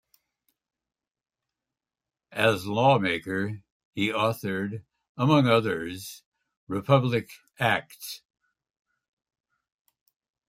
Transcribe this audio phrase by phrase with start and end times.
[2.31, 3.61] As lawmaker
[3.93, 4.83] he authored,
[5.15, 6.23] among others
[6.67, 8.21] Republic Act.